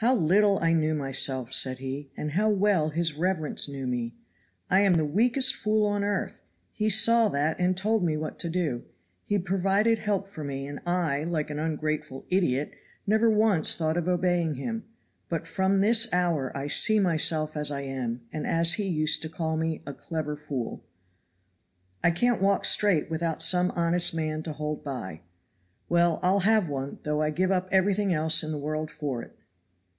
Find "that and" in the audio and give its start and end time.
7.30-7.74